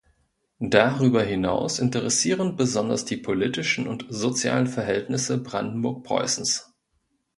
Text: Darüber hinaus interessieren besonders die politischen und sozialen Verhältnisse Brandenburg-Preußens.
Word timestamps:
Darüber 0.63 1.21
hinaus 1.21 1.77
interessieren 1.77 2.55
besonders 2.55 3.05
die 3.05 3.17
politischen 3.17 3.87
und 3.87 4.07
sozialen 4.09 4.65
Verhältnisse 4.65 5.37
Brandenburg-Preußens. 5.37 6.73